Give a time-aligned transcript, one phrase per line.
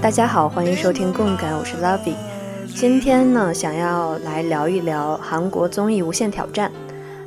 [0.00, 2.37] 大家好，欢迎收听共感，我是 Lovey。
[2.80, 6.70] 今天呢，想要来聊一聊韩国综艺《无限挑战》。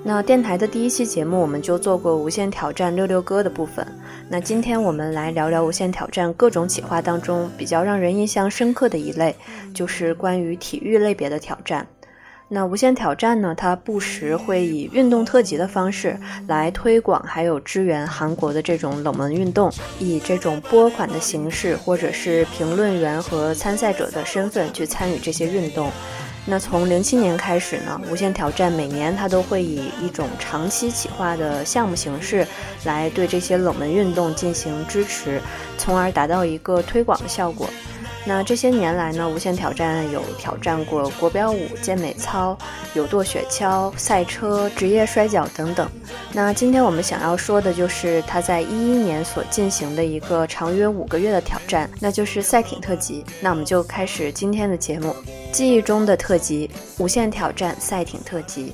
[0.01, 3.85] 那电台的第一期节目，我们就做过《无限挑战》六六哥的部分。
[4.29, 9.35] 那今天我们来聊聊《无限挑战》各种企划当中比较让人印象深刻的一类，
[9.73, 11.85] 就是关于体育类别的挑战。
[12.53, 13.55] 那无限挑战呢？
[13.55, 16.19] 它不时会以运动特辑的方式
[16.49, 25.89] 来推广，还有支援韩国的这种冷门运动，以这种拨款的形式，或者是评论员和参赛者的身份去参与这些运动。
[26.45, 32.45] 那从零七年开始呢，无限挑战每年它都会以一种长期企划的项目形式
[32.83, 35.39] 来对这些冷门运动进行支持，
[35.77, 37.69] 从而达到一个推广的效果。
[38.23, 42.57] 那这些年来呢，无限挑战有挑战过国标舞、健美操、
[42.93, 45.89] 有跺雪橇、赛车、职业摔跤等等。
[46.31, 53.25] 那今天我们想要说的就是他在一一年所进行的一个长约五个月的挑战，那就是赛艇特辑。
[53.41, 55.15] 那我们就开始今天的节目，
[55.51, 56.69] 记忆中的特辑——
[56.99, 58.73] 无限挑战赛艇特辑。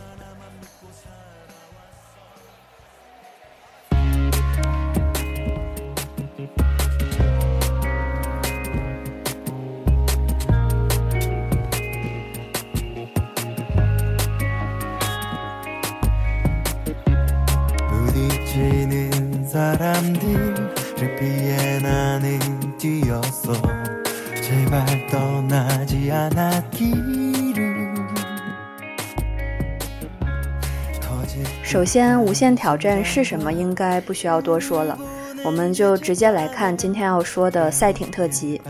[31.88, 33.52] 先，无限挑战是什么？
[33.52, 35.00] 应该不需要多说了，
[35.44, 38.62] 我们就直接来看今天要说的赛艇特辑。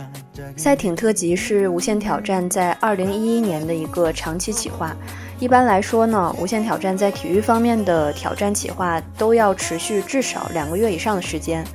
[0.56, 4.96] 赛艇特辑是无限挑战在二零一一年的一个长期企划。
[5.40, 11.66] 一般来说呢，无限挑战在体育方面的挑战企划都要持续至少两个月以上的时间。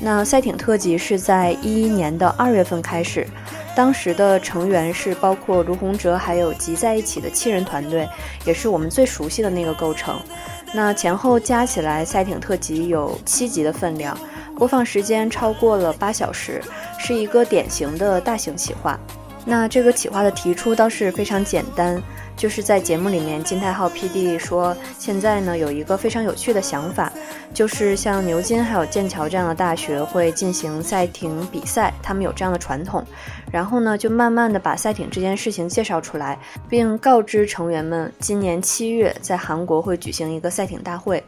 [0.00, 3.26] 那赛艇特辑是在一一年的二月份开始，
[3.78, 8.08] 当时的成员是包括卢洪哲还有集在一起的七人团队，
[8.44, 10.20] 也是我们最熟悉的那个构成。
[10.74, 14.18] 那前后加起来，赛艇特辑有七集的分量，
[14.56, 16.60] 播放时间超过了八小时，
[16.98, 18.98] 是一个典型的大型企划。
[19.48, 22.00] 那这个企划的提出倒是非常简单。
[22.36, 27.12] 就是在节目里面，金泰浩 PD 说，现在呢有一个非常有趣的想法，
[27.52, 33.04] 就是像牛津还有剑桥这样的大学会进行赛艇比赛，他们有这样的传统，
[33.50, 36.38] 然后呢就慢慢的把赛艇这件事情介绍出来，
[36.68, 41.20] 并告知成员们，今年七月在韩国会举行一个赛艇大会，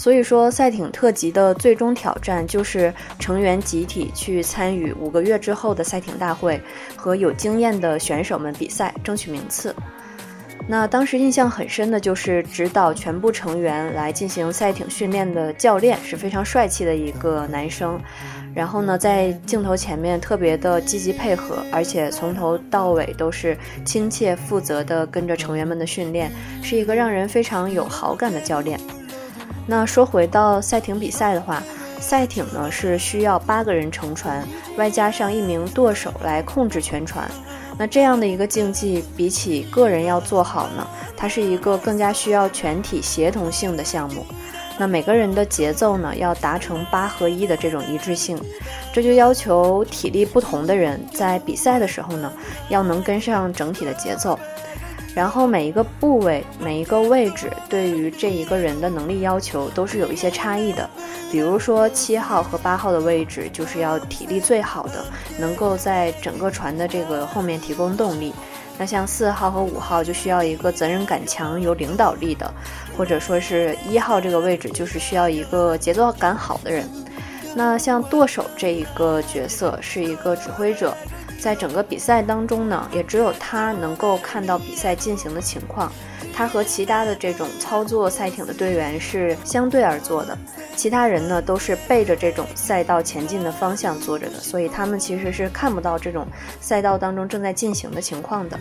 [0.00, 6.58] 所以说赛艇特辑的最终挑战就是成员集体去参与五个月之后的赛艇大会，
[6.96, 9.76] 和有经验的选手们比赛，争取名次。
[10.66, 18.00] 那当时印象很深的就是指导全部成员来进行赛艇训练的教练是非常帅气的一个男生，
[18.54, 26.32] 然后呢，在镜头前面特别的积极配合，而且从头到尾都是亲切负责的跟着成员们的训练，
[26.62, 28.80] 是一个让人非常有好感的教练。
[29.66, 31.62] 那说回到赛艇比赛的话，
[32.00, 34.46] 赛艇呢是需要八个人乘船，
[34.76, 37.30] 外加上一名舵手来控制全船。
[37.78, 44.26] 那这样的一个竞技，比起个人要做好呢，它是一个更加需要全体协同性的项目。
[44.78, 48.38] 那每个人的节奏呢，要达成八合一的这种一致性，
[48.92, 52.32] 这就要求体力不同的人在比赛的时候呢，
[52.70, 54.38] 要能跟上整体的节奏。
[55.14, 60.88] 然后每一个部位、每一个位置，对于这一个人的能力要求都是有一些差异的。
[61.32, 65.04] 比如说七号和八号的位置，就是要体力最好的，
[65.38, 68.32] 能够在整个船的这个后面提供动力。
[68.78, 72.50] 那像四号和五号就需要一个责任感强、有领导力的，
[72.96, 76.88] 或者说是一号这个位置就是需要一个节奏感好的人。
[77.54, 80.96] 那像舵手这一个角色是一个指挥者。
[81.40, 85.90] 在整个比赛当中呢，也只有他能够看到比赛进行的情况。
[86.32, 90.36] 他和其他的这种操作赛艇的队员是相对而坐的，
[90.76, 96.26] 其他人呢都是背着这种赛道前进的方向坐着的，所以他们其实是看不到这种
[96.60, 98.58] 赛道当中正在进行的情况的。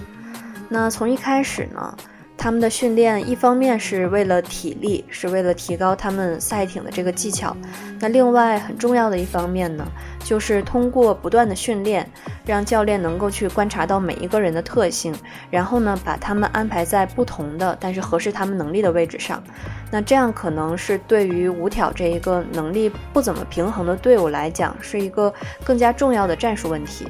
[0.68, 1.96] 那从一开始呢，
[2.42, 7.54] 他们的训练一方面是为了体力，是为了提高他们赛艇的这个技巧。
[8.00, 9.86] 那另外很重要的一方面呢，
[10.24, 12.10] 就是通过不断的训练，
[12.46, 15.14] 让教练能够去观察到每一个人的特性，
[15.52, 19.44] 然后呢，把他们安排在不同的但是合适他们能力的位置上。
[19.92, 25.34] 那这样可能是对于五挑这一个能力不怎么平衡的队伍来讲，是一个
[25.66, 27.06] 更加重要的战术问题。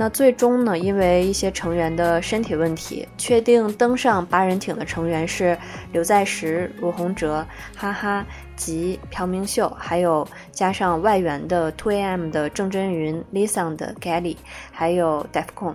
[0.00, 5.58] 那最终呢，因为一些成员的身体问题，确定登上八人艇的成员是
[5.92, 8.24] 刘在石、卢洪哲、哈哈、
[8.56, 14.38] 及、朴明秀，还有加上外援的 Two AM 的郑真云、Lisa 的 Kelly，
[14.72, 15.74] 还有 Defcon。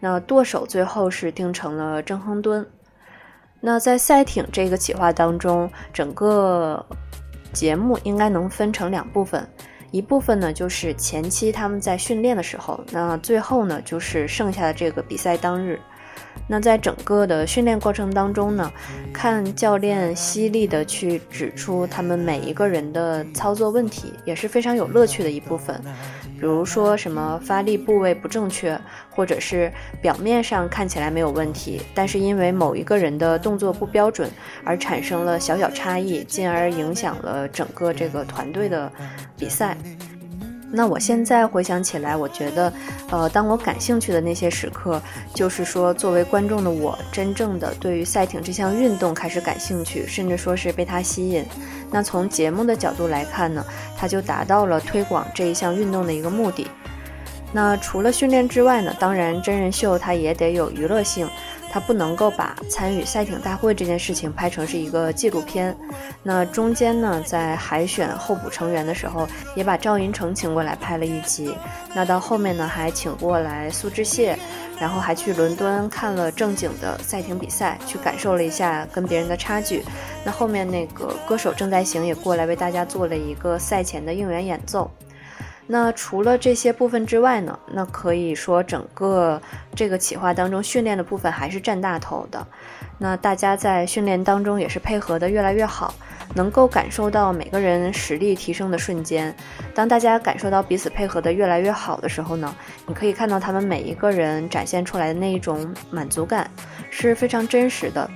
[0.00, 2.68] 那舵手最后是定成了郑亨敦。
[3.62, 6.84] 那在赛艇这个企划当中，整个
[7.54, 9.48] 节目应该能分成两部分。
[9.92, 15.78] 一部分呢，就是前期他们在训练的时候，那最后呢，就是剩下的这个比赛当日。
[16.48, 18.72] 那在整个的训练过程当中呢，
[19.12, 25.78] 看教练犀利的去指出他们每一个人的操作问题，也是非常有乐趣的一部分。
[26.42, 28.76] 比如说什么发力部位不正确，
[29.10, 34.28] 或者是表面上看起来没有问题，但是因为某一个人的动作不标准
[34.64, 38.90] 而产生了小小差异，进而影响了整个这个团队的
[39.38, 39.76] 比赛。
[40.74, 42.72] 那我现在回想起来，我觉得，
[43.10, 45.00] 呃，当我感兴趣的那些时刻，
[45.34, 51.44] 就是说，作为观众的我，真正的对于赛艇这项运动开始感兴趣，甚至说是被它吸引。
[51.90, 53.62] 那从节目的角度来看呢，
[53.98, 56.66] 它就达到了推广这一项运动的一个目的。
[57.52, 61.28] 那除了训练之外呢，当然真人秀它也得有娱乐性。
[61.72, 65.74] 他不能够把参与赛艇大会这件事情拍成是一个纪录片。
[66.22, 69.26] 那中间呢，在海选候补成员的时候，
[69.56, 71.56] 也把赵寅成请过来拍了一集。
[71.94, 74.36] 那到后面呢，还请过来苏志燮，
[74.78, 79.82] 然后还去伦敦看了正经的赛艇比赛，去感受了一下跟别人的差距。
[80.26, 84.90] 那后面那个歌手郑在行也过来为大家做了一个赛前的应援演奏。
[85.66, 87.58] 那除了这些部分之外呢？
[87.72, 89.40] 那可以说整个
[89.74, 92.46] 这个企划当中训练的部分还是占大头的。
[92.98, 95.94] 那大家在训练当中也是配合的越来越好，
[96.34, 99.34] 能够感受到每个人实力提升的瞬间。
[99.74, 102.54] 当大家感受到彼此配合的越来越好的时候呢，
[102.86, 106.50] 你可以看到他们每一个人展现出来的那一种满足感
[106.90, 108.08] 是非常真实的。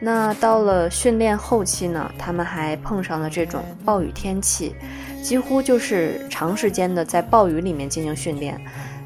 [0.00, 4.74] 那到了训练后期呢，他们还碰上了这种暴雨天气。
[5.20, 8.58] 几乎就是长时间的在暴雨里面进行训练，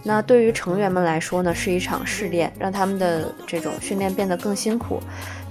[0.05, 5.01] 那对于成员们来说呢，是一场试炼，让他们的这种训练变得更辛苦。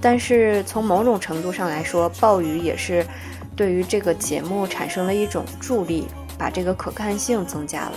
[0.00, 3.04] 但是从某种程度上来说，暴雨也是
[3.56, 6.06] 对于这个节目产生了一种助力，
[6.38, 7.94] 把这个可看性增加了。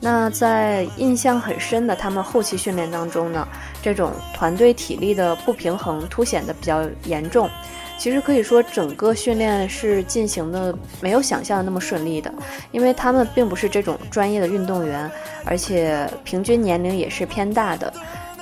[0.00, 3.46] 那在印象很深的他们后期训练当中呢，
[3.82, 7.48] 这种团队体力的不平衡凸显的比较严重。
[7.98, 12.32] 其实可以说，整个训练是进行的没有想象的那么顺利的，
[12.72, 15.10] 因为他们并不是这种专业的运动员，
[15.44, 17.92] 而且平均年龄也是偏大的，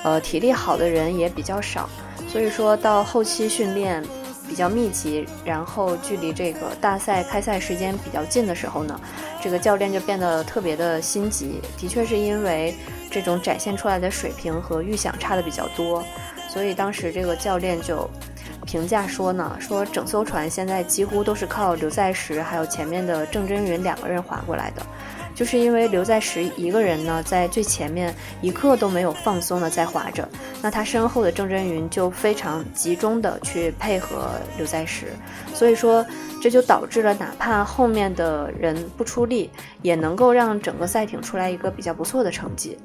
[0.01, 1.89] 呃，体力好的人也比较少，
[2.29, 4.01] 所以说到后期训练
[4.49, 8.99] 比较密集，然后距离这个大赛开赛时间比较近的时候呢，
[9.41, 11.61] 这个教练就变得特别的心急。
[11.77, 12.75] 的确是因为
[13.09, 16.03] 这种展现出来的水平和预想差的比较多，
[16.49, 18.09] 所以当时这个教练就。
[18.65, 24.85] 评价说呢，说整艘船现在几乎都是靠刘在石还有前面的郑真云两个人划过来的，
[25.39, 30.27] 就是因为刘在石一个人呢在最前面一刻都没有放松的在划着，
[30.61, 35.05] 那他身后的郑真云就非常集中的去配合刘在石，
[35.53, 36.05] 所以说
[36.41, 39.49] 这就导致了哪怕后面的人不出力，
[39.81, 42.77] 也能够让整个赛艇出来一个比较不错的成绩。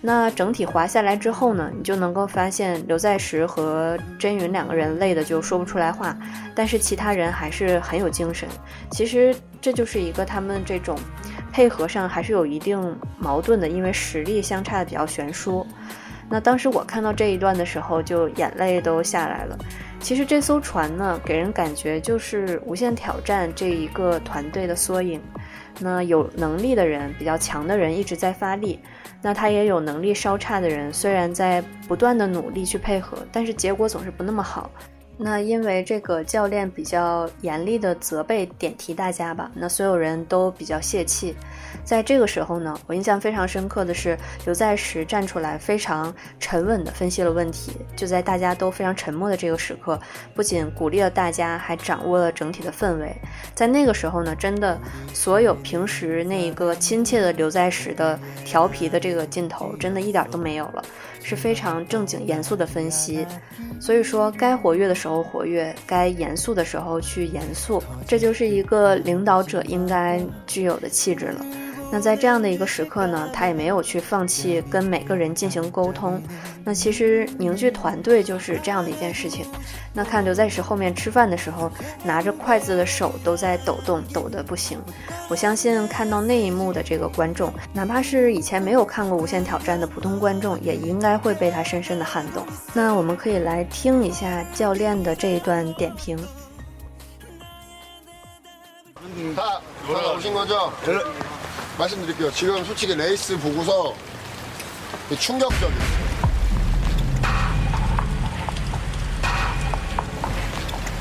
[0.00, 6.16] 那整体滑下来之后呢，你就能够发现刘在石和真云两个人累的就说不出来话，
[6.54, 8.48] 但是其他人还是很有精神。
[8.92, 10.96] 其实这就是一个他们这种
[11.58, 15.66] 配合上还是有一定矛盾的，因为实力相差的比较悬殊。
[16.30, 19.58] 那当时我看到这一段的时候，就眼泪都下来了。
[19.98, 25.20] 其实这艘船呢，给人感觉就是无限挑战这一个团队的缩影。
[25.80, 28.78] 那有能力的人，比较强的人一直在发力。
[29.20, 34.70] 那他也有能力稍差的人，虽然在不断的努力去配合，但是结果总是不那么好。
[35.20, 41.34] 那因为这个教练比较严厉的责备点题大家吧，那所有人都比较泄气。
[41.84, 47.72] 在这个时候呢，我印象非常深刻的是刘在石站出来，非常沉稳地分析了问题。
[47.96, 49.98] 就在大家都非常沉默的这个时刻，
[50.34, 53.12] 不仅鼓励了大家，还掌握了整体的氛围。
[53.54, 54.78] 在那个时候呢，真的
[55.12, 60.84] 所有平时那一个亲切的刘在石的调皮的这个劲头，真的一点都没有了，
[61.28, 63.26] 是非常正经严肃的分析。
[63.78, 71.44] 所以说，该活跃的时候活跃，该严肃的时候去严肃，这就是一个领导者应该具有的气质了。
[71.91, 76.19] 那在这样的一个时刻呢，他也没有去放弃跟每个人进行沟通。
[76.65, 79.45] 那其实凝聚团队就是这样的一件事情。
[79.93, 81.71] 那看刘在石后面吃饭的时候，
[82.03, 84.79] 拿着筷子的手都在抖动，抖得不行。
[85.29, 92.43] 我相信看到那一幕的这个观众，哪怕是以前没有看过《无限挑战》的普通观众，也应该会被他深深的撼动。
[92.73, 96.17] 那我们可以来听一下教练的这一段点评。
[99.35, 101.03] 다다오신거죠네
[101.78, 102.30] 말씀드릴게요.
[102.32, 103.94] 지금 솔직히 레이스 보고서
[105.18, 106.08] 충격적이에요.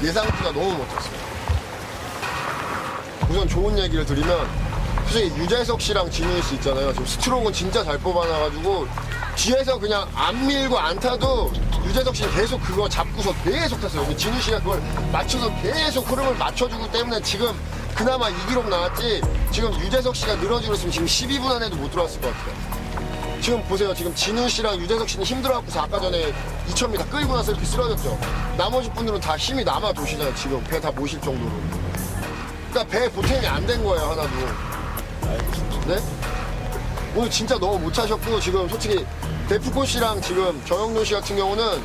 [0.03, 1.17] 예상보다 너무 못했어요.
[3.29, 4.47] 우선 좋은 얘기를 드리면
[5.09, 6.91] 솔직히 유재석 씨랑 진윤 씨 있잖아요.
[6.91, 8.87] 지금 스트로크는 진짜 잘 뽑아놔가지고
[9.35, 11.51] 뒤에서 그냥 안 밀고 안 타도
[11.85, 14.15] 유재석 씨는 계속 그거 잡고서 계속 탔어요.
[14.15, 14.81] 진윤 씨가 그걸
[15.11, 17.51] 맞춰서 계속 흐름을 맞춰주기 때문에 지금
[17.97, 22.77] 그나마 2기록 나왔지 지금 유재석 씨가 늘어지고 있으면 지금 12분 안에도 못 들어왔을 것 같아요.
[23.41, 23.93] 지금 보세요.
[23.93, 26.33] 지금 진우 씨랑 유재석 씨는 힘들어갖고서 아까 전에
[26.69, 28.17] 2,000m 다 끌고 나서 이렇게 쓰러졌죠.
[28.57, 30.35] 나머지 분들은 다 힘이 남아 도시잖아요.
[30.35, 31.51] 지금 배 다 모실 정도로.
[32.71, 34.05] 그러니까 배 보탬이 안 된 거예요.
[34.11, 34.29] 하나도.
[35.87, 35.97] 네?
[37.15, 39.03] 오늘 진짜 너무 못 차셨고 지금 솔직히
[39.49, 41.81] 데프콘 씨랑 지금 정영돈 씨 같은 경우는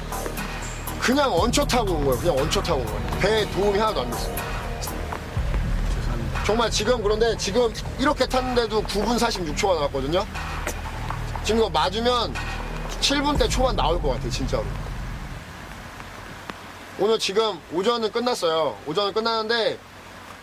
[1.01, 2.19] 그냥 얹혀 타고 온 거예요.
[2.21, 3.19] 그냥 얹혀 타고 온 거예요.
[3.21, 4.52] 배에 도움이 하나도 안 됐어요.
[6.45, 10.27] 정말 지금 그런데 지금 이렇게 탔는데도 9분 46초가 나왔거든요.
[11.45, 12.35] 지금 이거 맞으면
[13.01, 14.65] 7분 대 초반 나올 것 같아요, 진짜로.
[16.99, 18.77] 오늘 지금 오전은 끝났어요.
[18.87, 19.79] 오전은 끝났는데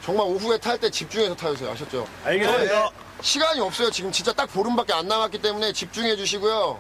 [0.04, 1.72] 정말 오후에 탈 때 집중해서 타주세요.
[1.72, 2.08] 아셨죠?
[2.24, 2.90] 알겠습니다.
[3.22, 3.92] 시간이 없어요.
[3.92, 6.80] 지금 진짜 딱 보름밖에 안 남았기 때문에 집중해 주시고요.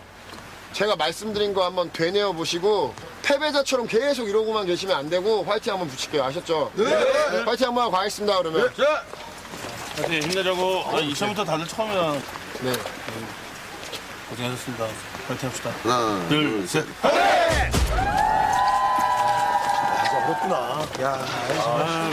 [0.71, 6.23] 제가 말씀드린 거 한번 되뇌어 보시고 패배자처럼 계속 이러고만 계시면 안 되고 화이팅 한번 붙일게요.
[6.23, 6.71] 아셨죠?
[6.75, 6.85] 네.
[7.45, 8.38] 화이팅 한번 하고 가겠습니다.
[8.39, 8.73] 그러면.
[8.75, 9.03] 자,
[9.97, 10.83] 하여튼 힘내자고.
[10.88, 12.13] 아, 2차부터 다들 처음이라
[12.61, 12.73] 네.
[14.29, 14.88] 고생하셨습니다.
[15.27, 15.71] 파이팅 합시다.
[15.83, 16.85] 하나, 둘, 셋.
[20.29, 20.88] 어렵구나.
[21.01, 21.25] 야,
[21.65, 22.09] 아,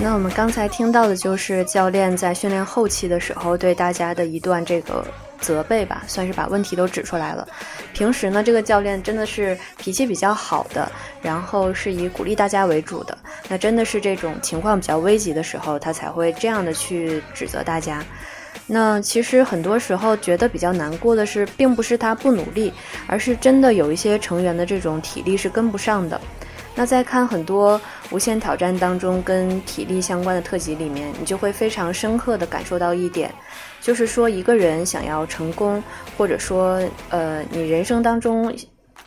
[0.00, 5.04] 那我们刚才听到的就是教练在训练后期的时候对大家的一段这个
[5.40, 7.46] 责备吧，算是把问题都指出来了。
[7.92, 10.90] 平时呢，这个教练真的是脾气比较好的，
[11.20, 13.18] 然后是以鼓励大家为主的。
[13.48, 18.02] 那真的是这种情况比较危急的时候，他才会这样的去指责大家。
[18.68, 22.72] 那其实很多时候觉得比较难过的是，并不是他不努力，
[23.08, 26.20] 而是真的有一些成员的这种体力是跟不上的。
[26.78, 27.80] 那在看很多
[28.12, 33.34] 无限挑战当中跟体力相关的特辑里面，你就会非常深刻的感受到一点，
[33.80, 35.82] 就是说一个人想要成功，
[36.16, 38.54] 或者说呃你人生当中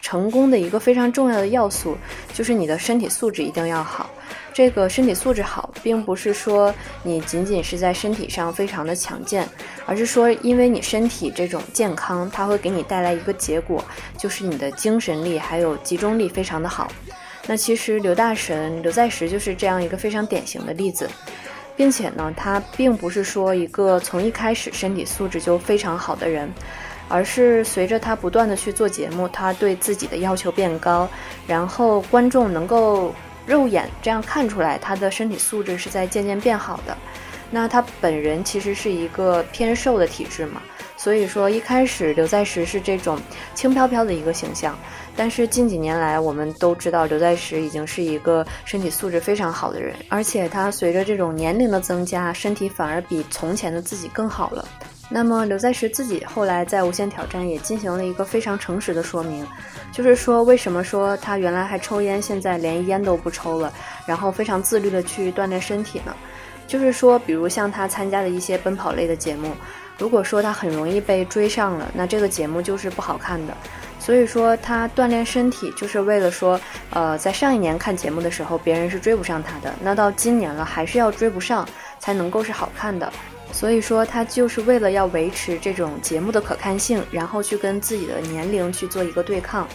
[0.02, 1.96] 成功的一个非常重要的要素，
[2.34, 4.10] 就是你的身体素质一定要好。
[4.54, 9.48] 这个身体素质好，并不是说你仅仅是在身体上非常的强健，
[9.86, 13.82] 而是说因为你身体这种健康，它会给你带来一个结果，
[14.18, 16.92] 就是你的精神力还有集中力非常的好。
[17.48, 21.10] 那其实刘大神刘在石就是这样一个非常典型的例子，
[21.76, 26.50] 并且呢，他并不是说一个从一开始身体素质就非常好的人，
[27.10, 31.10] 而是随着他不断的去做节目，他对自己的要求变高，
[31.48, 33.14] 然后观众能够
[33.46, 36.96] 肉眼这样看出来他的身体素质是在渐渐变好的。
[37.52, 40.62] 那他本人其实是一个偏瘦的体质嘛，
[40.96, 43.20] 所以说一开始刘在石是这种
[43.54, 44.74] 轻飘飘的一个形象。
[45.18, 54.66] 但是近几年来，我们都知道刘在石已经是一个身体素质非常好的人，而且他随着这种年龄的增加，身体反而比从前的自己更好了。
[55.10, 59.46] 那么刘在石自己后来在《无限挑战》也进行了一个非常诚实的说明，
[59.92, 63.74] 就是说为什么说他原来还抽烟，现在连烟都不抽了，
[64.06, 66.16] 然后非常自律的去锻炼身体呢？
[66.72, 69.52] 就是说，比如像他参加的一些奔跑类的节目，
[69.98, 73.54] 如果说他很容易被追上了，那这个节目就是不好看的。
[74.00, 76.58] 所以说他锻炼身体就是为了说，
[76.92, 81.68] 呃，在上一年看节目的时候，别人是追不上他的，那到今年了还是要追不上
[82.00, 83.12] 才能够是好看的。
[83.52, 89.68] 所以说他就是为了要维持这种节目的可看性，然后去跟自己的年龄去做一个对抗。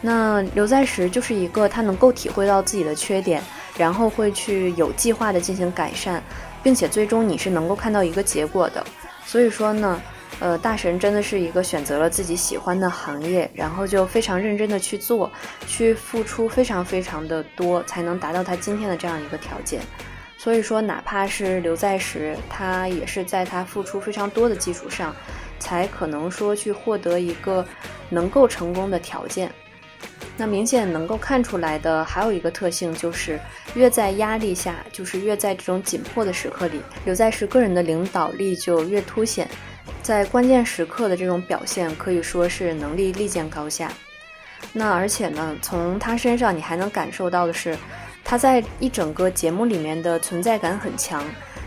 [0.00, 3.42] 那刘在石就是一个他能够体会到自己的缺点，
[3.76, 6.22] 然后会去有计划的进行改善，
[6.62, 8.84] 并且最终你是能够看到一个结果的。
[9.24, 10.00] 所以说呢。
[10.40, 15.28] 呃，大神真的是一个选择了自己喜欢的行业，然后就非常认真的去做，
[15.66, 19.80] 去付出非常非常的多，才能达到他今天的这样一个条件。
[20.36, 25.12] 所以说，哪怕是刘在石，他也是在他付出非常多的基础上，
[25.58, 27.66] 才可能说去获得一个
[28.08, 29.50] 能够成功的条件。
[30.40, 33.40] 那明显能够看出来的还有一个特性，就是
[33.74, 39.48] 越在压力下，就是越在这种紧迫的时刻里，刘在石个人的领导力就越凸显。
[40.00, 43.90] 在关键时刻的这种表现可以说是能力立见高下。
[44.72, 47.76] 那而且呢，从他身上你还能感受到的是，
[48.24, 51.24] 他在一整个节目里面的存在感很强。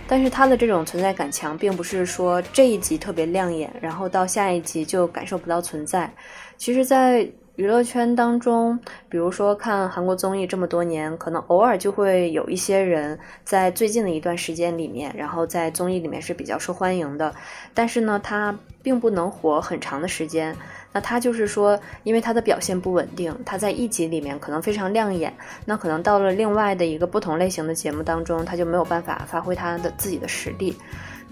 [0.08, 6.12] 但是他的这种存在感强，并不是说这一集特别亮眼，然后到下一集就感受不到存在。
[6.58, 7.26] 其实，在
[7.62, 17.32] 娱乐圈当中，比如说看韩国综艺这么多年，可能偶尔就会有一些人在最近的一段时间里面，然后在综艺里面是比较受欢迎的，
[17.76, 20.58] 但是呢，他并不能火很长的时间。
[20.92, 25.32] 那他就是说，因为他的表现不稳定，他在一集里面可能非常亮眼，
[25.64, 30.76] 那可能到了另外的一个不同类型的节目当中，他就没有办法发挥他的自己的实力。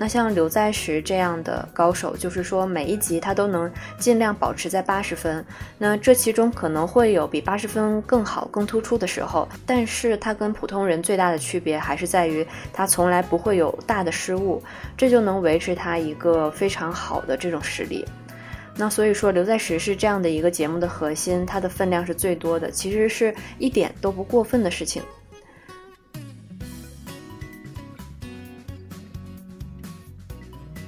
[0.02, 5.46] 那像刘在石这样的高手，就是说每一集他都能尽量保持在八十分。
[5.78, 14.64] 那这其中可能会有比八十分更好、更突出的时候，但是他跟普通人最大的区别还是在于他从来不会有大的失误，
[14.96, 18.06] 这就能维持他一个非常好的这种实力。
[18.78, 25.04] 那所以说，刘在石是这样的一个节目的核心，他的分量是最多的，其实是一点都不过分的事情。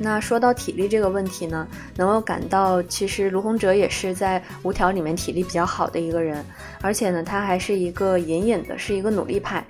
[0.03, 6.43] 那说到体力这个问题呢，能够感到其实卢洪哲也是在五条里面体力比较好的一个人，
[6.81, 9.63] 而且呢，他还是一个隐隐的，是一个努力派。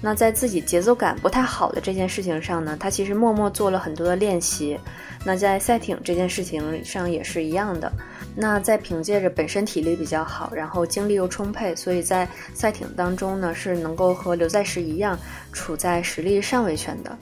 [0.00, 4.78] 那在自己节奏感不太好的这件事情上呢，他其实默默做了很多的练习。
[5.24, 7.90] 那在赛艇这件事情上也是一样的。
[8.36, 15.18] 那在凭借着本身体力比较好，然后精力又充沛，所以在赛艇当中呢，是能够和刘在石一样
[15.50, 17.18] 处在实力上位圈的。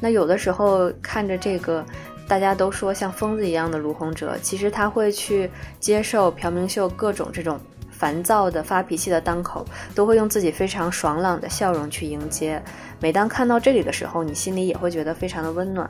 [0.00, 1.84] 那有的时候看着这个，
[2.26, 5.50] 大家都说像疯子一样的卢洪哲，其实他会去
[5.80, 7.58] 接受朴明秀各种这种
[7.90, 12.62] 烦躁的发脾气的当口，都会用自己非常爽朗的笑容去迎接。
[13.00, 15.88] 每当看到这里的时候，你心里也会觉得非常的温暖。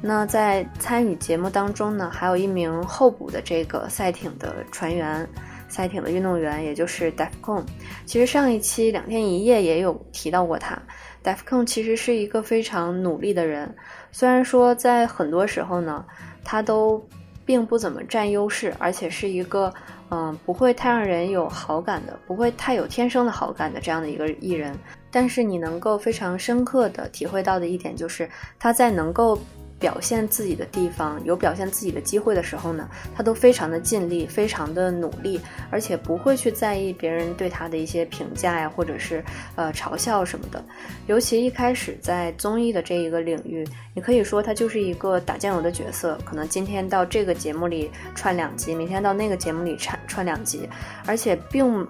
[0.00, 5.28] 那在参与节目当中呢，还有一名候补的这个赛艇的船员，
[5.72, 7.64] 赛艇的运动员，也就是 Defcon。
[8.04, 10.78] 其实上一期两天一夜也有提到过他。
[11.24, 13.74] Defcon 其实是一个非常努力的人，
[14.10, 16.04] 虽然说在很多时候呢，
[16.44, 17.02] 他都
[17.46, 19.72] 并不怎么占优势，而且是一个
[20.10, 24.76] 嗯不会太让人有好感的，不会太有天生的好感的这样的一个艺人。
[25.10, 29.38] 但是你能够非常深刻的体会到的一点就是，他在能够。
[29.82, 35.40] 表现自己的地方，有表现自己的机会的时候呢，他都非常的尽力，非常的努力，
[35.70, 39.24] 而且不会去在意别人对他的一些评价呀，或者是
[39.56, 40.64] 呃嘲笑什么的。
[41.08, 50.68] 尤其一开始在综艺的这一个领域，你可以说他就是一个打酱油的角色，可能今天到这个节目里串两集，明天到那个节目里串串两集，
[51.06, 51.84] 而且并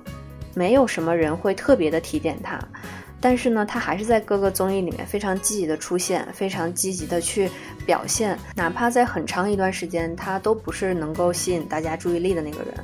[0.55, 2.59] 没有什么人会特别的提点他。
[3.23, 7.49] 但是呢，他还是在各个综艺里面非常积极的出现，非常积极的去
[7.87, 12.75] 表现，哪怕在很长一段时间，他都不是能够吸引大家注意力的那个人。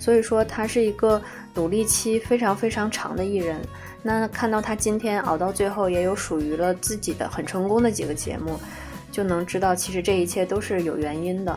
[0.00, 1.22] 所以说，他是一个
[1.54, 3.56] 努力期非常非常长的艺人。
[4.02, 8.58] 那看到他今天熬到最后，也有属于了自己的很成功的几个节目，
[9.12, 11.56] 就能知道其实这一切都是有原因的。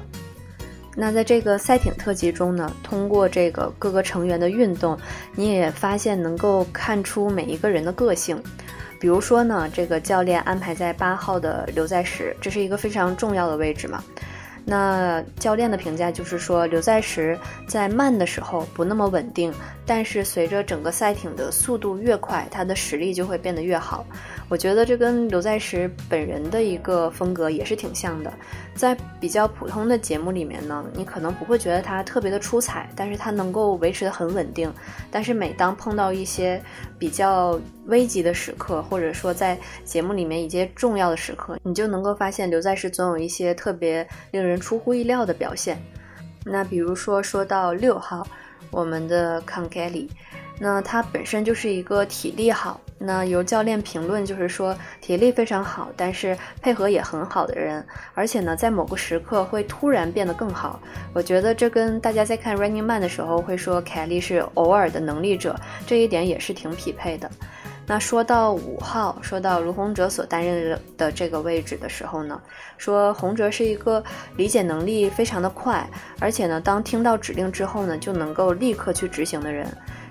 [1.00, 4.98] 那在这个赛艇特辑中呢，通过这个各个成员的运动，
[5.36, 8.42] 你也发现能够看出每一个人的个性。
[9.00, 14.04] 比如说呢，这个教练安排在八号的刘在石，这是一个非常重要的位置嘛。
[14.70, 19.54] 那教练的评价就是说，刘在石在慢的时候不那么稳定，
[19.86, 24.06] 但是随着整个赛艇的速度越快，他的实力就会变得越好。
[24.50, 28.34] 我觉得这跟刘在石本人的一个风格也是挺像的。
[28.76, 34.72] 在比较普通的节目里面呢，你可能不会觉得他特别的出彩，但是他能够维持的很稳定。
[35.10, 36.62] 但是每当碰到一些
[37.00, 45.82] 比较危急的时刻，或者说在节目里面一些重要的时刻，你就能够发现刘在石总有一些特别令人出乎意料的表现。
[46.44, 48.26] 那比如说说到六号，
[48.72, 50.10] 我们的康凯里。
[50.60, 60.80] 那他本身就是一个体力好，那由教练评论就是说体力非常好，但是配合也很好的人，而且呢，在某个时刻会突然变得更好。
[61.14, 67.30] 我觉得这跟大家在看 Running Man 的时候会说凯莉是偶尔的能力者这一点也是挺匹配的。
[67.90, 72.40] 那说到五号，说到卢洪哲所担任的这个位置的时候呢，
[72.78, 74.04] 说洪哲是一个
[74.36, 79.66] 理解能力非常的快，而且呢，当听到指令之后呢，就能够立刻去执行的人。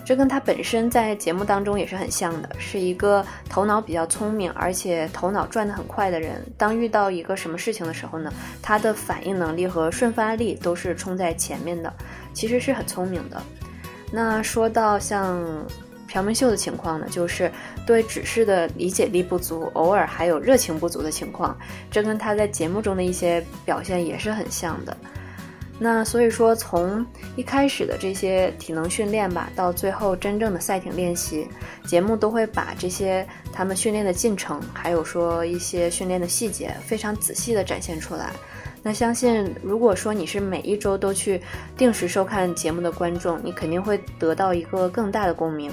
[0.06, 6.40] 这跟他本身在节目当中也是很像的，是一个头脑比较聪明，而且头脑转得很快的人。
[6.56, 11.92] 当遇到一个什么事情的时候呢，他的反应能力和瞬发力都是冲在前面的，
[12.32, 13.42] 其实是很聪明的。
[14.12, 15.44] 那说到像
[16.08, 17.50] 朴明秀的情况呢，就是
[17.86, 21.56] 对指示的理解力不足，偶尔还有热情不足的情况，
[21.90, 24.96] 这跟他在节目中的一些表现也是很像的。
[25.78, 27.04] 那所以说，从
[27.36, 31.46] 一开始的这些体能训练吧，到最后真正的赛艇练习，
[31.84, 38.30] 节目都会把这些他们训练的进程，还有说一些训练的细节，非常仔细的展现出来。
[38.82, 41.42] 那相信，如果说你是每一周都去
[41.76, 45.70] 定时收看节目的观众，你肯定会得到一个更大的共鸣。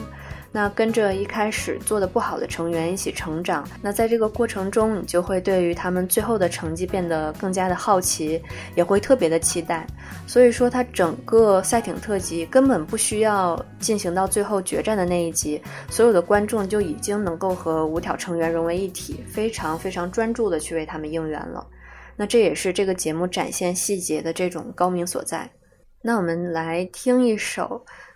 [0.56, 8.40] 那跟着一开始做的不好的成员一起成长，那在这个过程中，你就会对于他们最后的成绩变得更加的好奇，
[8.76, 9.88] 也会特别的期待。
[10.28, 21.66] 所以说，它整个赛艇特辑根本不需要进行到最后决战的那一集，所有的观众就已经能够和五条成员融为一体，非常非常专注的去为他们应援了。
[22.16, 25.50] 那这也是这个节目展现细节的这种高明所在。
[26.04, 27.84] 那我们来听一首。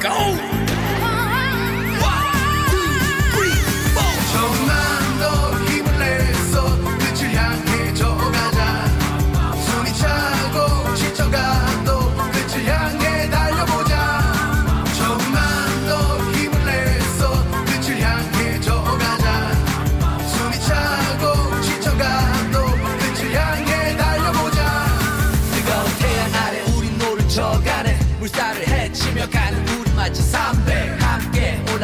[0.00, 0.57] go!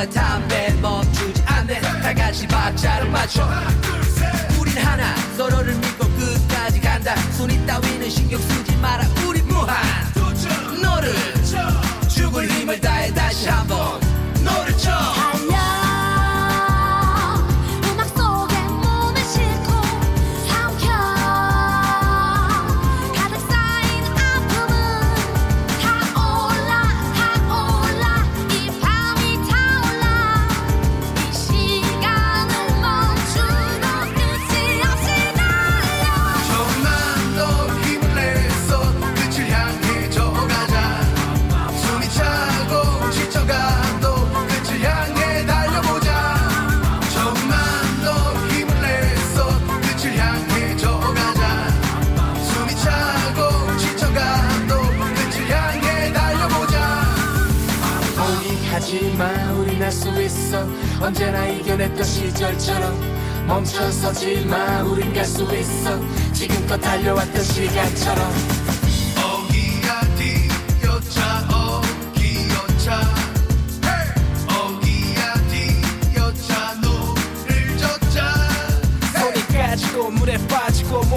[0.05, 1.81] 난 담배 멈추지 않네.
[1.81, 3.49] 다 같이 박자를 맞춰.
[4.61, 7.17] 우린 하나 서로를 믿고 끝까지 간다.
[7.33, 8.64] 손이 따위는 신경 쓰지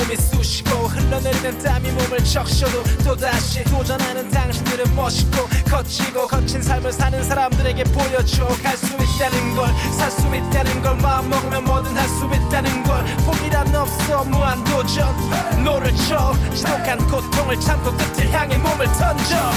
[0.08, 7.84] 몸이 쑤시고 흘러내리는 땀이 몸을 적셔도 또다시 도전하는 당신들은 멋있고 거치고 거친 삶을 사는 사람들에게
[7.84, 8.48] 보여줘.
[8.64, 9.68] 갈 수 있다는 걸
[9.98, 13.04] 살 수 있다는 걸 마음먹으면 뭐든 할 수 있다는 걸.
[13.26, 15.64] 포기란 없어 무한도전.
[15.66, 19.52] 노를 쳐 지독한 고통을 참고 끝을 향해 몸을 던져.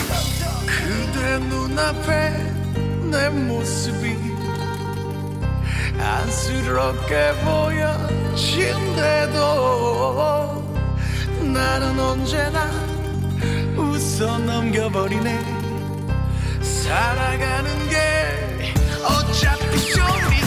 [0.67, 2.31] 그대 눈앞에
[3.11, 4.20] 내 모습이
[6.01, 7.33] 안쓰럽게
[8.35, 9.39] 보여진대도
[11.53, 12.71] 나는 언제나
[13.77, 15.61] 웃어 넘겨버리네.
[16.63, 20.40] 살아가는 게 어차피 쇼니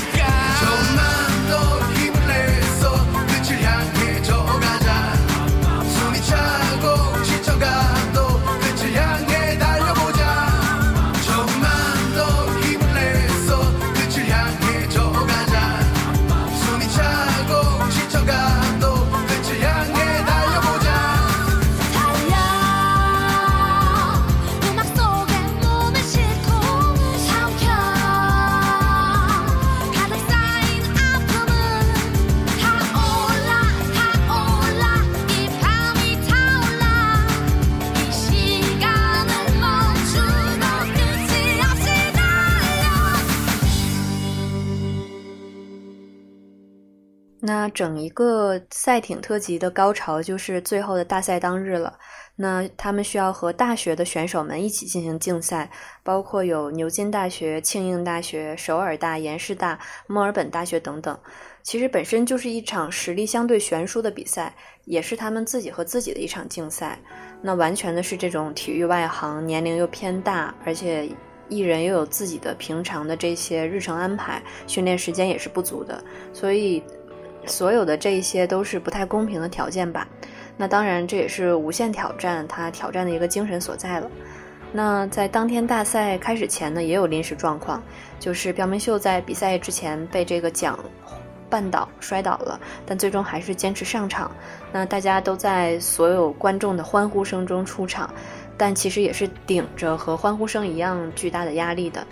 [47.54, 52.00] 那整一个赛艇特辑的高潮就是最后的大赛当日了。
[52.36, 55.70] 那他们需要和大学的选手们一起进行竞赛，
[56.02, 61.16] 包括有牛津大学、庆应大学、首尔大、延世大、墨尔本大学等等。
[61.62, 64.52] 其实本身就是一场实力相对悬殊的比赛，
[64.86, 66.98] 也是他们自己和自己的一场竞赛。
[67.40, 71.08] 那完全的是这种体育外行，年龄又偏大，而且
[71.50, 76.82] 艺人又有自己的平常的这些日程安排，训练时间也是不足的，所以
[77.46, 80.08] 所有的这一些都是不太公平的条件吧。
[80.56, 84.10] 那当然，这也是无限挑战它挑战的一个精神所在了。
[84.72, 87.82] 那在当天大赛开始前呢，也有临时状况，
[88.20, 90.78] 就是朴明秀在比赛之前被这个桨
[91.50, 94.32] 绊倒摔倒了，但最终还是坚持上场。
[94.72, 98.12] 那大家都在所有观众的欢呼声中出场，
[98.58, 102.06] 但其实也是顶着和欢呼声一样巨大的压力的。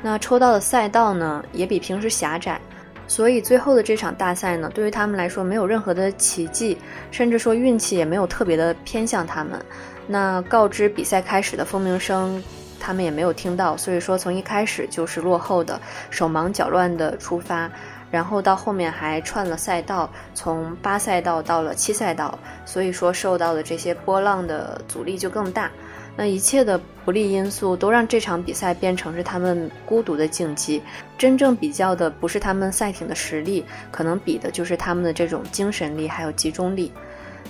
[0.00, 2.60] 那抽到的赛道呢，也比平时狭窄。
[3.08, 6.78] 所以最后的这场大赛呢，对于他们来说没有任何的奇迹，
[7.10, 9.60] 甚至说运气也没有特别的偏向他们。
[10.06, 12.40] 那告知比赛开始的蜂鸣声，
[12.78, 17.70] 他们也没有听到，所以说从一开始就是落后的，手忙脚乱的出发，
[18.10, 25.70] 然后到后面还串了赛道，从八赛道到了七赛道，所以说受到的这些波浪的阻力就更大。
[26.16, 30.82] 那一切的不利因素都让这场比赛变成是他们孤独的竞技，
[31.16, 36.92] 真正比较的不是他们赛艇的实力，可能比的就是他们的这种精神力还有集中力。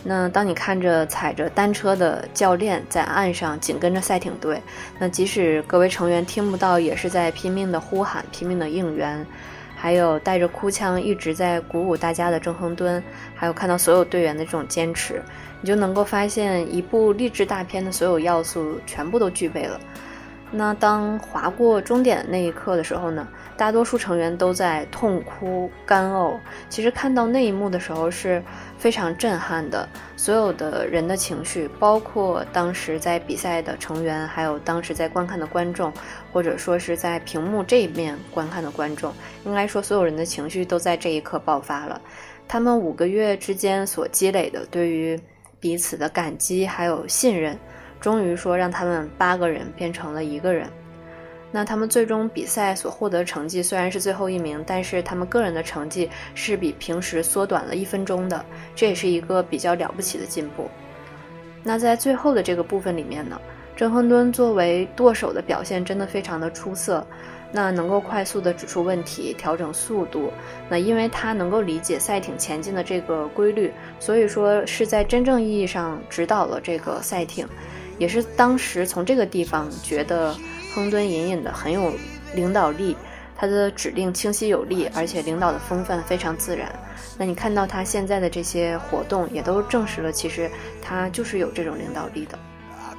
[0.04, 4.62] 那当你看着踩着单车的教练在岸上紧跟着赛艇队，
[4.96, 9.26] 那即使各位成员听不到，也是在拼命的呼喊、拼命的应援，
[9.80, 13.00] 还有带着哭腔一直在鼓舞大家的郑亨敦，
[13.36, 15.22] 还有看到所有队员的这种坚持。
[15.60, 19.78] 你就能够发现，一部励志大片的所有要素全部都具备了。
[20.50, 26.36] 那当划过终点那一刻的时候呢，大多数成员都在痛哭干呕。
[26.68, 28.42] 其实看到那一幕的时候是
[28.78, 35.92] 非常震撼的，所有的人的情绪，包括当时在比赛的成员，还有当时在观看的观众，
[36.32, 39.12] 或者说是在屏幕这一面观看的观众，
[39.44, 42.00] 应该说所有人的情绪都在这一刻爆发了。
[42.46, 45.20] 他们五个月之间所积累的对于
[45.60, 47.58] 彼此的感激还有信任，
[48.00, 50.70] 终于说让他们八个人变成了一个人。
[51.50, 60.68] 那他们最终比赛所获得成绩虽然是最后一名，但是他们个人的成绩是比平时缩短了一分钟的，这也是一个比较了不起的进步。
[61.62, 63.40] 那在最后的这个部分里面呢，
[63.74, 67.06] 郑亨敦作为舵手的表现真的非常的出色。
[67.50, 70.30] 那能够快速的指出问题，调整速度。
[70.68, 77.48] 那因为他能够理解赛艇前进的这个规律，所以说是在真正意义上指导了这个赛艇，
[77.96, 80.37] 也是当时从这个地方觉得
[80.74, 81.92] 亨敦隐隐的很有
[82.35, 82.96] 领导力，
[83.37, 86.70] 他的指令清晰有力，而且领导的风范非常自然。
[87.16, 90.50] 那你看到他现在的这些活动，也都证实了其实
[90.81, 92.38] 他就是有这种领导力的。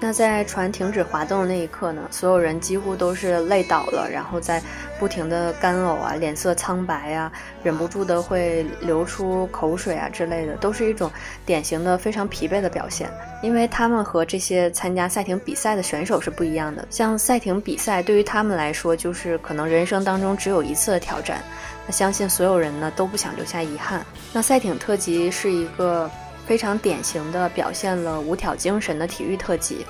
[0.02, 4.64] 那在船停止滑动的那一刻呢，所有人几乎都是累倒了，然后在
[4.98, 7.30] 不停的干呕啊，脸色苍白啊，
[7.64, 11.12] 忍不住的会流出口水啊之类的，都是一种
[11.46, 13.12] 典型的非常疲惫的表现。
[13.44, 21.44] 因为他们和这些参加赛艇比赛的选手是不一样的，像赛艇比赛对于他们来说，就是可能人生当中只有一次的挑战。
[21.86, 24.06] 那相信所有人呢都不想留下遗憾。
[24.32, 26.10] 那赛艇特辑是一个。
[26.50, 29.86] 非常典型的表现了无挑精神的体育特辑。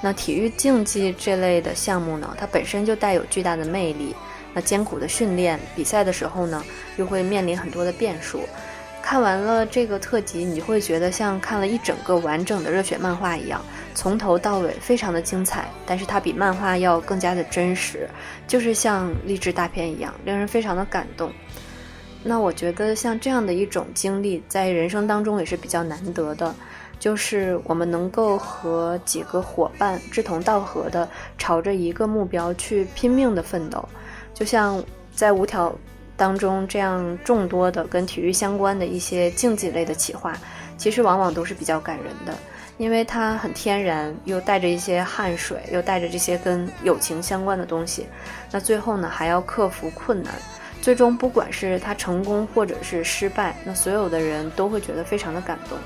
[0.00, 4.16] 那体育竞技这类的项目呢，它本身就带有巨大的魅力。
[4.54, 6.64] 那艰苦的训练，比赛的时候呢，
[6.96, 8.40] 又会面临很多的变数。
[9.02, 13.62] 看完了这个特辑，你会觉得像看了一整个完整的热血漫画一样，
[13.94, 15.68] 从头到尾非常的精彩。
[15.84, 18.08] 但是它比漫画要更加的真实，
[18.46, 21.30] 就是像励志大片一样，令人非常的感动。
[22.24, 26.54] 那我觉得像这样的一种经历，在人生当中也是比较难得的，
[26.98, 33.88] 就是我们能够和几个伙伴志同道合的，朝着一个目标去拼命的奋斗。
[34.34, 34.82] 就像
[35.14, 35.74] 在五条
[36.16, 40.36] 当中这样众多的跟体育相关的一些竞技类的企划，
[40.76, 42.34] 其实往往都是比较感人的，
[42.78, 48.06] 因为它很天然，又带着一些汗水，又带着这些跟友情相关的东西。
[48.50, 50.34] 那最后呢，还要克服困难。
[50.80, 55.78] 最终，不管是他成功或者是失败，那所有的人都会觉得非常的感动。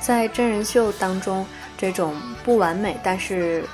[0.00, 1.44] 在真人秀当中，
[1.76, 3.64] 这种不完美但是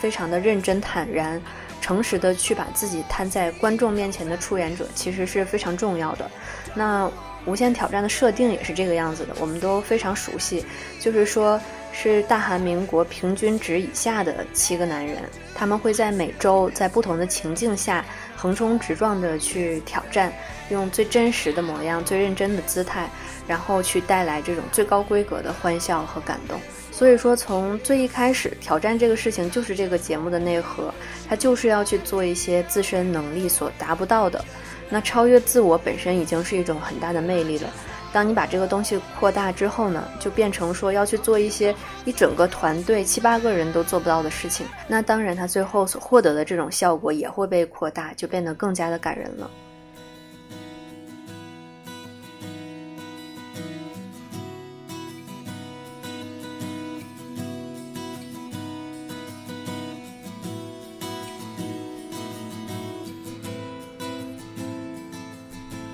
[0.00, 1.40] 非常的认真、坦然、
[1.80, 6.30] 诚实的去把自己摊在观众面前的出演者，其实是非常重要的。
[6.74, 7.06] 那
[7.46, 10.64] 《无限挑战》的设定也是这个样子的，我们都非常熟悉，
[11.00, 11.60] 就是说
[11.92, 15.18] 是大韩民国平均值以下的七个男人，
[15.54, 18.04] 他们会在每周在不同的情境下。
[18.34, 20.32] 横冲直撞的去挑战，
[20.68, 23.08] 用最真实的模样、最认真的姿态，
[23.46, 26.58] 然后去带来这种最高规格的欢笑和感动。
[26.90, 30.92] 所以说，从最一开始，挑战这个事情就是这个节目的内核，
[31.28, 34.44] 它就是要去做一些自身能力所达不到的。
[34.92, 37.70] 那超越自我本身已经是一种很大的魅力了。
[38.12, 41.74] 当你把这个东西扩大之后呢，就变成说要去做一些
[42.04, 44.66] 一整个团队七八个人都做不到的事情。
[44.86, 49.50] 那当然，他最后所获得的这种效果也会被扩大，就变得更加的感人了。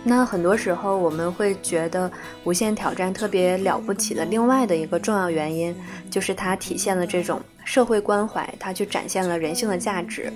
[0.09, 2.09] 那很多时候我们会觉得
[2.45, 5.77] 《无限挑战》特别了不起的另外的一个重要原因，
[6.11, 10.33] 就是它体现了这种社会关怀，它去展现了人性的价值。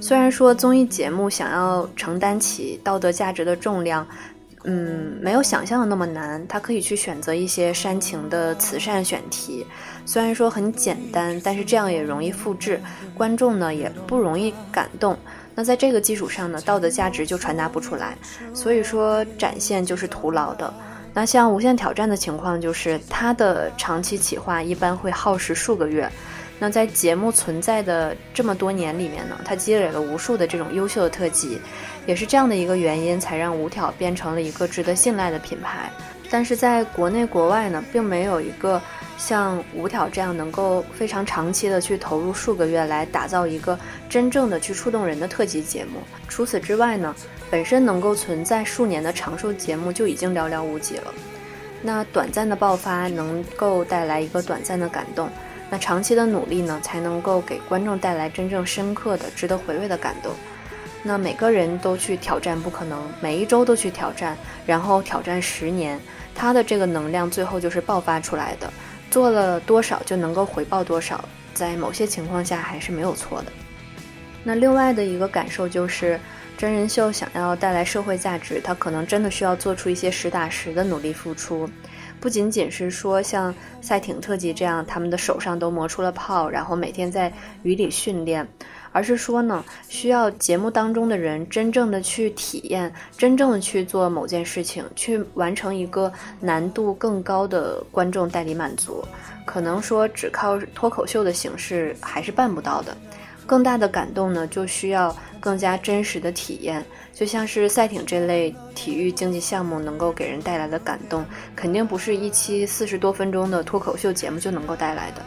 [0.00, 4.06] 虽然说综艺节目想要承担起道德价值的重量，
[4.64, 9.66] 嗯，没有想象的那么难，它可以去选择一些煽情的慈善选题。
[10.06, 12.80] 虽然说很简单，但是这样也容易复制，
[13.14, 15.16] 观众呢也不容易感动。
[15.60, 18.16] 那在这个基础上呢，道德价值就传达不出来，
[18.54, 20.72] 所以说展现就是徒劳的。
[21.12, 26.10] 那像《无限挑战》的情况就是，它的长期企划一般会耗时数个月。
[26.58, 31.60] 那在节目存在的这么多年里面呢，它积累了无数的这种优秀的特辑，
[32.06, 35.90] 也是这样的一个原因，才让无挑变成了一个值得信赖的品牌。
[36.30, 38.80] 但是在国内国外呢，并没有一个。
[39.20, 43.78] 像五挑这样能够非常长期的去投入数个月来打造一个
[44.08, 46.00] 真正的去触动人的特辑节目。
[46.26, 47.14] 除此之外呢，
[47.50, 51.12] 本身能够存在数年的长寿节目就已经寥寥无几了。
[51.82, 55.28] 那短暂的爆发能够带来一个短暂的感动，
[55.68, 60.32] 那长期的努力呢，才能够给观众带来真正深刻的、值得回味的感动。
[61.02, 64.34] 那每个人都去挑战不可能，每一周都去挑战，
[64.66, 66.00] 然后挑战十年，
[66.34, 68.70] 他的这个能量最后就是爆发出来的。
[69.10, 73.52] 做了多少就能够回报多少，在某些情况下还是没有错的。
[74.44, 76.18] 那另外的一个感受就是，
[76.56, 81.68] 真人秀想要带来社会价值，它可能真的需要做出一些实打实的努力付出，
[82.20, 88.46] 不仅仅是说像赛艇特辑这样，他们的手上都磨出了泡，然后每天在雨里训练。
[88.92, 99.04] 而是说呢，需要节目当中的人真正的去体验，真正的去做某件事情，去完成一个难度更高的观众代理满足。
[99.46, 102.96] 可能说只靠脱口秀的形式还是办不到的。
[103.50, 106.84] 更大的感动呢，就需要更加真实的体验。
[107.12, 111.24] 就像是赛艇这类体育竞技项目能够给人带来的感动，
[111.56, 115.22] 肯定不是一期四十多分钟的脱口秀节目就能够带来的。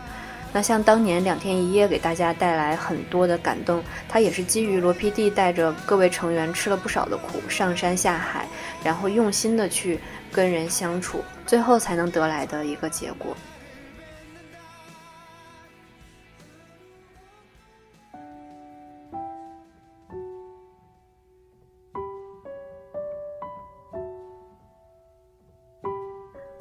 [0.53, 8.47] 那像当年两天一夜给大家带来很多的感动，它也是基于罗 PD 带着各位成员吃了不少的苦，上山下海，
[8.85, 9.99] 然后用心的去
[10.31, 13.35] 跟人相处，最后才能得来的一个结果。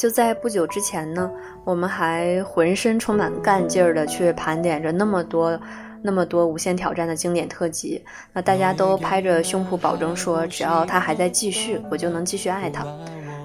[0.02, 1.30] 就在不久之前呢，
[1.62, 5.56] 我们还浑身充满干劲儿的去盘点着那么多、
[6.02, 8.04] 那么多《无限挑战》的经典特辑。
[8.32, 12.84] 那大家都拍着胸脯保证说，只要他还在继续，我就能继续爱他。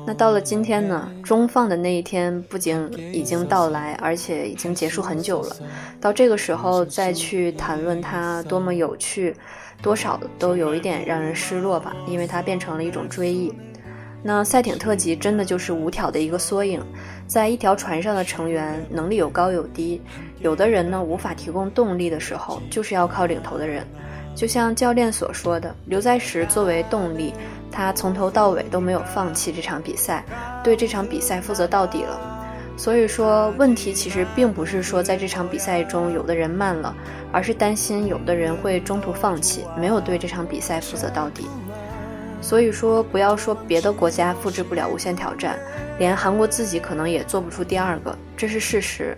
[0.04, 5.56] 那到了今天呢，中放的那一天不仅已经到来，而且已经结束很久了。
[6.02, 9.36] 到这个时候再去谈论它多么有趣，
[9.80, 13.54] 多少都有一点让人失落吧，因为它变成了一种追忆。
[14.24, 16.84] 那赛艇特辑真的就是五挑的一个缩影，
[17.28, 20.02] 在一条船上的成员能力有高有低，
[20.40, 23.86] 有的人呢无法提供动力的时候，就是要靠领头的人。
[24.36, 27.34] 就像教练所说的，刘在石作为动力，
[27.72, 30.24] 他从头到尾都没有放弃这场比赛，
[30.64, 32.20] 对这场比赛负责到底了。
[32.78, 36.96] 所以说，问题其实并不是说在这场比赛中有的人慢了，
[37.32, 41.48] 而是担心有的人会中途放弃，没有对这场比赛负责到底。
[42.42, 45.58] 所以说，不要说别的国家复制不了无限挑战，
[46.00, 49.16] 连韩国自己可能也做不出第二个，这是事实。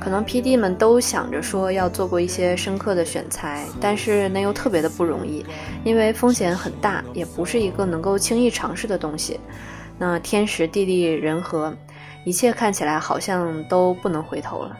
[0.00, 5.44] 可能 P D 们都想着说要做过一些深刻的选材，但是那又特别的不容易，
[5.84, 9.40] 因为风险很大，也不是一个能够轻易尝试的东西。
[9.98, 11.74] 那天时地利人和。
[12.24, 14.76] 一切看起来好像都不能回头了。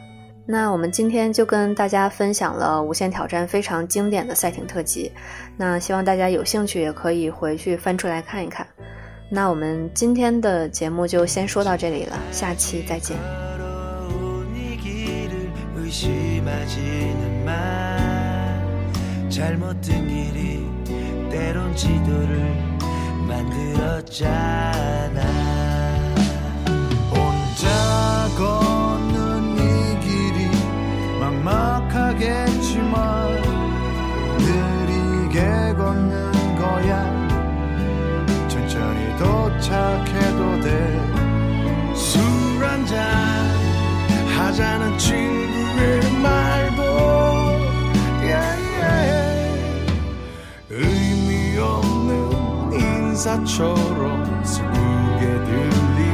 [0.50, 5.12] 那我们今天就跟大家分享了《无限挑战》非常经典的赛艇特辑。
[5.58, 8.66] 那希望大家有兴趣也可以回去翻出来看一看。
[9.28, 13.14] 那我们今天的节目就先说到这里了，下期再见。
[31.30, 32.96] 막막하겠지만
[34.38, 37.28] 느리게 걷는 거야.
[38.48, 40.60] 천천히 도착해도
[41.94, 42.20] 돼술
[42.64, 42.96] 한잔
[44.36, 46.82] 하자는 친구의 말도
[48.22, 49.92] yeah, yeah.
[50.70, 56.06] 의미 없는 인사처럼 슬프게 들릴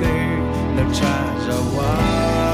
[0.00, 0.46] 때
[0.76, 2.45] 날 찾아와.